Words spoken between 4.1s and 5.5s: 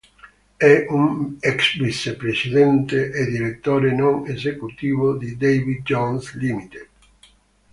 esecutivo di